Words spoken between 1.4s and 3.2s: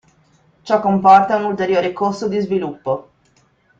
ulteriore costo di sviluppo.